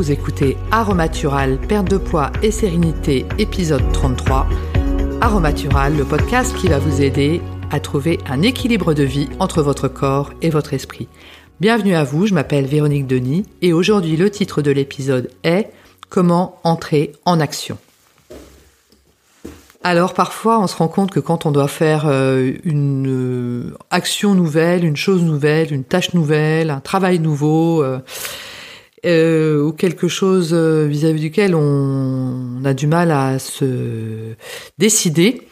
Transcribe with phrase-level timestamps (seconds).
[0.00, 4.46] vous écoutez Aromatural, perte de poids et sérénité, épisode 33.
[5.20, 9.88] Aromatural, le podcast qui va vous aider à trouver un équilibre de vie entre votre
[9.88, 11.06] corps et votre esprit.
[11.60, 15.68] Bienvenue à vous, je m'appelle Véronique Denis et aujourd'hui le titre de l'épisode est
[16.08, 17.76] Comment entrer en action?
[19.84, 24.34] Alors parfois on se rend compte que quand on doit faire euh, une euh, action
[24.34, 27.84] nouvelle, une chose nouvelle, une tâche nouvelle, un travail nouveau,
[29.06, 34.34] euh, ou quelque chose euh, vis-à-vis duquel on, a du mal à se
[34.76, 35.48] décider,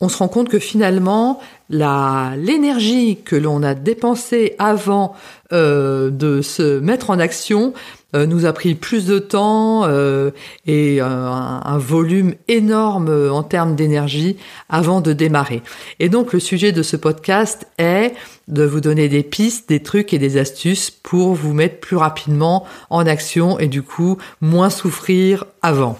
[0.00, 5.14] on se rend compte que finalement l'énergie que l'on a dépensée avant
[5.52, 7.74] euh, de se mettre en action
[8.14, 10.30] nous a pris plus de temps euh,
[10.66, 14.36] et un, un, volume énorme en termes d'énergie
[14.70, 15.62] avant de démarrer.
[16.00, 18.14] Et donc le sujet de ce podcast est
[18.48, 22.66] de vous donner des pistes, des trucs et des astuces pour vous mettre plus rapidement
[22.88, 25.98] en action et du coup moins souffrir avant.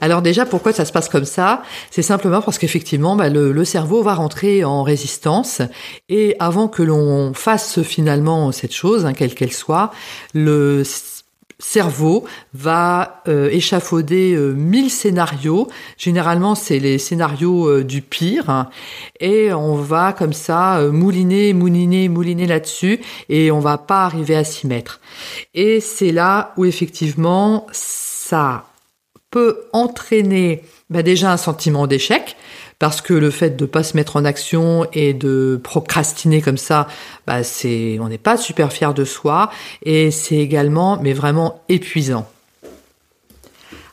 [0.00, 1.62] Alors déjà, pourquoi ça se passe comme ça?
[1.90, 5.62] C'est simplement parce qu'effectivement, bah, le, le, cerveau va rentrer en résistance
[6.08, 9.92] et avant que l'on fasse finalement cette chose, hein, quelle qu'elle soit,
[10.34, 10.82] le
[11.60, 15.68] cerveau va euh, échafauder euh, mille scénarios.
[15.96, 18.66] Généralement, c'est les scénarios euh, du pire.
[19.20, 24.36] Et on va comme ça euh, mouliner, mouliner, mouliner là-dessus et on va pas arriver
[24.36, 25.00] à s'y mettre.
[25.54, 28.64] Et c'est là où effectivement ça
[29.30, 32.36] peut entraîner bah déjà un sentiment d'échec,
[32.80, 36.88] parce que le fait de pas se mettre en action et de procrastiner comme ça,
[37.26, 39.50] bah c'est, on n'est pas super fier de soi,
[39.84, 42.28] et c'est également, mais vraiment épuisant.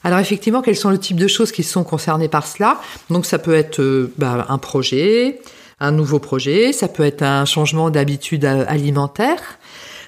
[0.03, 2.79] Alors effectivement, quels sont le type de choses qui sont concernées par cela?
[3.09, 5.41] Donc ça peut être euh, bah, un projet,
[5.79, 9.59] un nouveau projet, ça peut être un changement d'habitude alimentaire,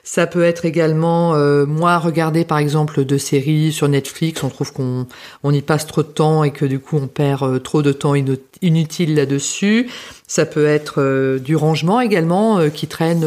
[0.03, 4.73] ça peut être également euh, moi regarder par exemple de séries sur Netflix, on trouve
[4.73, 5.07] qu'on
[5.43, 7.91] on y passe trop de temps et que du coup on perd euh, trop de
[7.91, 8.13] temps
[8.61, 9.89] inutile là-dessus.
[10.27, 13.25] Ça peut être euh, du rangement également qui traîne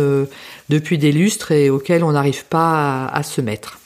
[0.68, 3.78] depuis des lustres et auquel on n'arrive pas à, à se mettre.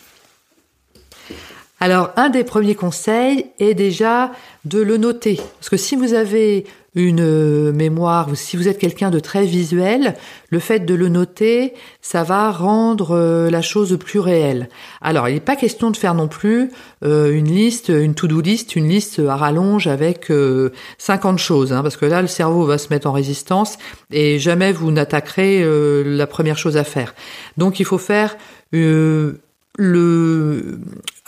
[1.78, 4.32] Alors, un des premiers conseils est déjà
[4.65, 5.38] de le noter.
[5.61, 6.65] Parce que si vous avez
[6.97, 10.17] une mémoire, ou si vous êtes quelqu'un de très visuel,
[10.51, 14.71] le fait de le noter, ça va rendre la chose plus réelle.
[15.03, 16.71] Alors, il n'est pas question de faire non plus
[17.05, 21.83] euh, une liste, une to-do list, une liste à rallonge avec euh, 50 choses, hein,
[21.83, 23.77] parce que là, le cerveau va se mettre en résistance
[24.11, 27.15] et jamais vous n'attaquerez euh, la première chose à faire.
[27.59, 28.37] Donc, il faut faire
[28.73, 29.37] un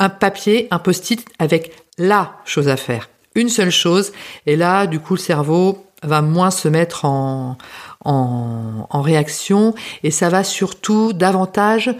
[0.08, 4.12] papier, un post-it avec la chose à faire une seule chose.
[4.46, 7.56] Et là, du coup, le cerveau va moins se mettre en,
[8.04, 11.94] en, réaction et ça va surtout davantage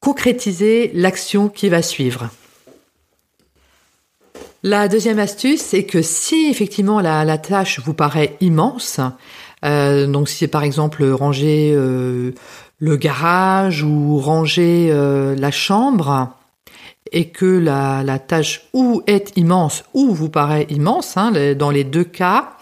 [0.00, 2.28] concrétiser l'action qui va suivre.
[4.62, 9.00] La deuxième astuce, c'est que si effectivement la, la, tâche vous paraît immense,
[9.64, 12.32] euh, donc si c'est par exemple ranger euh,
[12.78, 16.35] le garage ou ranger euh, la chambre,
[17.12, 22.04] et que la, tâche ou est immense ou vous paraît immense, hein, dans les deux
[22.04, 22.52] cas,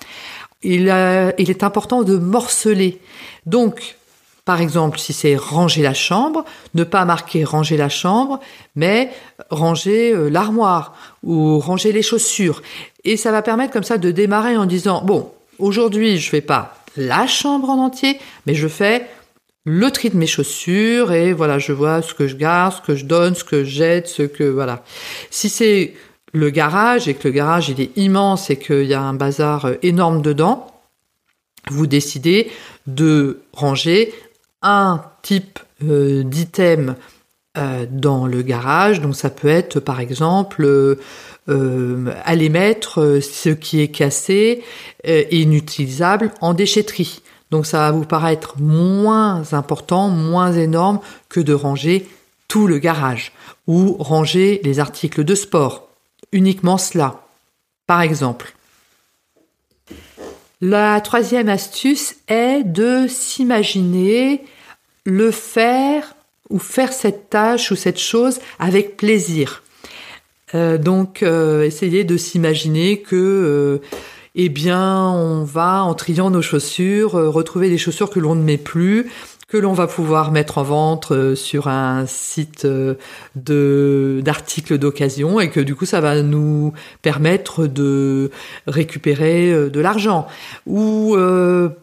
[0.62, 3.00] il, a, il, est important de morceler.
[3.46, 3.96] Donc,
[4.44, 6.44] par exemple, si c'est ranger la chambre,
[6.74, 8.40] ne pas marquer ranger la chambre,
[8.76, 9.10] mais
[9.50, 12.62] ranger euh, l'armoire ou ranger les chaussures.
[13.04, 16.76] Et ça va permettre comme ça de démarrer en disant, bon, aujourd'hui, je fais pas
[16.96, 19.06] la chambre en entier, mais je fais
[19.64, 22.94] le tri de mes chaussures et voilà, je vois ce que je garde, ce que
[22.94, 24.84] je donne, ce que je jette, ce que voilà.
[25.30, 25.94] Si c'est
[26.32, 29.64] le garage et que le garage il est immense et qu'il y a un bazar
[29.64, 30.66] euh, énorme dedans,
[31.70, 32.50] vous décidez
[32.86, 34.12] de ranger
[34.60, 36.96] un type euh, d'item
[37.56, 39.00] euh, dans le garage.
[39.00, 40.98] Donc ça peut être par exemple
[41.46, 44.62] aller mettre ce qui est cassé
[45.04, 47.20] et inutilisable en déchetterie.
[47.54, 50.98] Donc ça va vous paraître moins important, moins énorme
[51.28, 52.04] que de ranger
[52.48, 53.30] tout le garage
[53.68, 55.88] ou ranger les articles de sport.
[56.32, 57.20] Uniquement cela,
[57.86, 58.56] par exemple.
[60.60, 64.42] La troisième astuce est de s'imaginer
[65.04, 66.16] le faire
[66.50, 69.62] ou faire cette tâche ou cette chose avec plaisir.
[70.56, 73.78] Euh, donc, euh, essayez de s'imaginer que euh,
[74.36, 78.42] eh bien, on va en triant nos chaussures, euh, retrouver des chaussures que l'on ne
[78.42, 79.08] met plus,
[79.54, 82.94] que l'on va pouvoir mettre en vente euh, sur un site euh,
[83.36, 86.72] de d'articles d'occasion et que du coup ça va nous
[87.02, 88.32] permettre de
[88.66, 90.26] récupérer euh, de l'argent.
[90.66, 91.16] Ou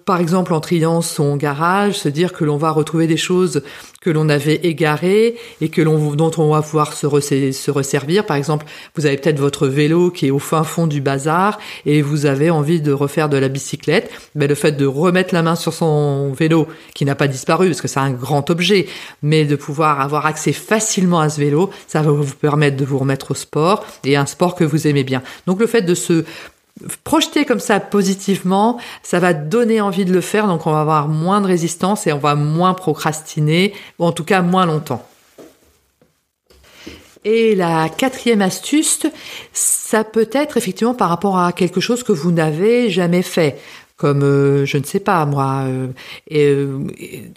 [0.05, 3.63] par exemple en triant son garage se dire que l'on va retrouver des choses
[4.01, 7.07] que l'on avait égarées et que l'on dont on va pouvoir se,
[7.51, 8.25] se resservir.
[8.25, 8.65] Par exemple
[8.95, 12.49] vous avez peut-être votre vélo qui est au fin fond du bazar et vous avez
[12.49, 14.11] envie de refaire de la bicyclette.
[14.35, 17.81] Mais le fait de remettre la main sur son vélo qui n'a pas disparu parce
[17.81, 18.87] que c'est un grand objet,
[19.21, 22.97] mais de pouvoir avoir accès facilement à ce vélo, ça va vous permettre de vous
[22.97, 25.21] remettre au sport et un sport que vous aimez bien.
[25.47, 26.25] Donc le fait de se
[27.03, 31.07] projeter comme ça positivement, ça va donner envie de le faire, donc on va avoir
[31.07, 35.05] moins de résistance et on va moins procrastiner, ou en tout cas moins longtemps.
[37.23, 39.01] Et la quatrième astuce,
[39.53, 43.59] ça peut être effectivement par rapport à quelque chose que vous n'avez jamais fait
[44.01, 45.87] comme euh, je ne sais pas moi, euh,
[46.33, 46.87] euh,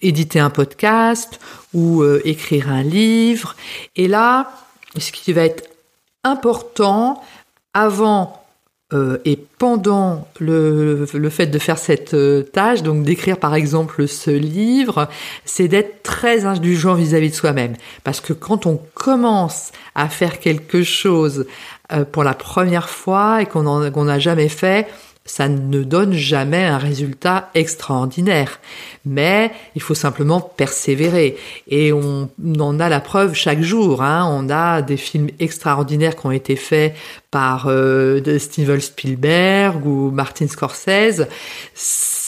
[0.00, 1.38] éditer un podcast
[1.74, 3.54] ou écrire un livre.
[3.96, 4.50] Et là,
[4.96, 5.68] ce qui va être
[6.22, 7.22] important
[7.74, 8.40] avant
[9.24, 12.16] et pendant le, le, fait de faire cette
[12.52, 15.08] tâche, donc d'écrire par exemple ce livre,
[15.44, 17.74] c'est d'être très indulgent vis-à-vis de soi-même.
[18.04, 21.44] Parce que quand on commence à faire quelque chose
[22.12, 24.86] pour la première fois et qu'on n'a jamais fait,
[25.26, 28.60] ça ne donne jamais un résultat extraordinaire.
[29.06, 31.38] Mais il faut simplement persévérer.
[31.66, 32.28] Et on
[32.60, 34.02] en a la preuve chaque jour.
[34.02, 34.28] Hein.
[34.30, 36.94] On a des films extraordinaires qui ont été faits
[37.30, 41.26] par euh, Steven Spielberg ou Martin Scorsese.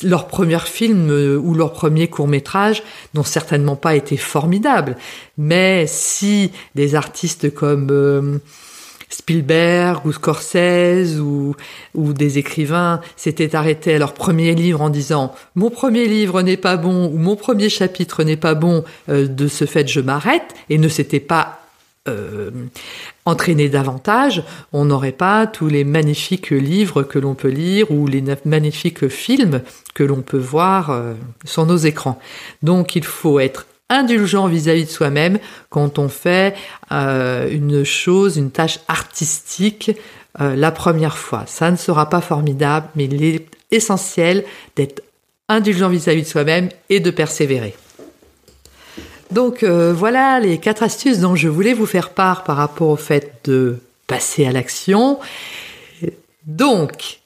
[0.02, 2.82] Leurs premiers films euh, ou leurs premiers courts-métrages
[3.12, 4.96] n'ont certainement pas été formidables.
[5.36, 7.88] Mais si des artistes comme...
[7.90, 8.38] Euh,
[9.08, 11.54] Spielberg ou Scorsese ou,
[11.94, 16.56] ou des écrivains s'étaient arrêtés à leur premier livre en disant mon premier livre n'est
[16.56, 20.54] pas bon ou mon premier chapitre n'est pas bon, euh, de ce fait je m'arrête
[20.70, 21.60] et ne s'étaient pas
[22.08, 22.50] euh,
[23.24, 28.22] entraînés davantage, on n'aurait pas tous les magnifiques livres que l'on peut lire ou les
[28.44, 29.62] magnifiques films
[29.94, 31.14] que l'on peut voir euh,
[31.44, 32.20] sur nos écrans.
[32.62, 35.38] Donc il faut être indulgent vis-à-vis de soi-même
[35.70, 36.54] quand on fait
[36.92, 39.92] euh, une chose, une tâche artistique
[40.40, 41.44] euh, la première fois.
[41.46, 44.44] Ça ne sera pas formidable, mais il est essentiel
[44.74, 45.02] d'être
[45.48, 47.74] indulgent vis-à-vis de soi-même et de persévérer.
[49.30, 52.96] Donc euh, voilà les quatre astuces dont je voulais vous faire part par rapport au
[52.96, 55.18] fait de passer à l'action.
[56.46, 57.18] Donc,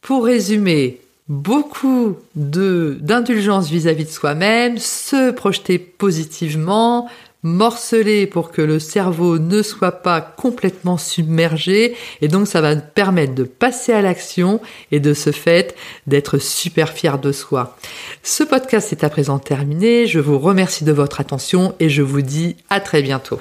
[0.00, 7.08] pour résumer, beaucoup de d'indulgence vis-à-vis de soi-même, se projeter positivement,
[7.42, 13.34] morceler pour que le cerveau ne soit pas complètement submergé et donc ça va permettre
[13.34, 14.60] de passer à l'action
[14.90, 15.74] et de ce fait
[16.06, 17.76] d'être super fier de soi.
[18.22, 22.22] Ce podcast est à présent terminé, je vous remercie de votre attention et je vous
[22.22, 23.40] dis à très bientôt.